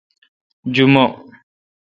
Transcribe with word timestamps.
جمعہ 0.73 1.07